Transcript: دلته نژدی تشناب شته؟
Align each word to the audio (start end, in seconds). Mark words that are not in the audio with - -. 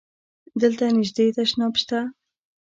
دلته 0.61 0.85
نژدی 0.97 1.27
تشناب 1.37 1.73
شته؟ 1.81 1.99